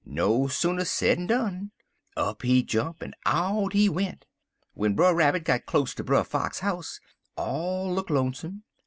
No 0.03 0.47
sooner 0.47 0.83
said'n 0.83 1.27
done. 1.27 1.69
Up 2.17 2.41
he 2.41 2.63
jump, 2.63 3.03
en 3.03 3.13
out 3.23 3.73
he 3.73 3.87
went. 3.87 4.25
W'en 4.73 4.95
Brer 4.95 5.13
Rabbit 5.13 5.43
got 5.43 5.67
close 5.67 5.93
ter 5.93 6.01
Brer 6.01 6.23
Fox 6.23 6.61
house, 6.61 6.99
all 7.37 7.93
look 7.93 8.09
lonesome. 8.09 8.63